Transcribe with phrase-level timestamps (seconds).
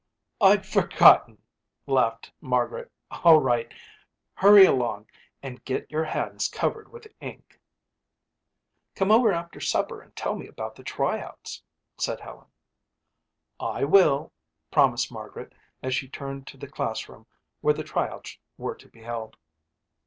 [0.41, 1.43] "I'd forgotten,"
[1.85, 2.91] laughed Margaret.
[3.11, 3.71] "All right,
[4.33, 5.05] hurry along
[5.43, 7.61] and get your hands covered with ink."
[8.95, 11.61] "Come over after supper and tell me about the tryouts,"
[11.99, 12.47] said Helen.
[13.59, 14.33] "I will,"
[14.71, 15.53] promised Margaret
[15.83, 17.27] as she turned to the classroom
[17.59, 19.37] where the tryouts were to be held.